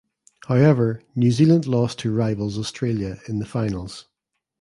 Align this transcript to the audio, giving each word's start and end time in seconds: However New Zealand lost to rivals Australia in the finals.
However 0.47 1.03
New 1.15 1.29
Zealand 1.29 1.67
lost 1.67 1.99
to 1.99 2.11
rivals 2.11 2.57
Australia 2.57 3.19
in 3.27 3.37
the 3.37 3.45
finals. 3.45 4.07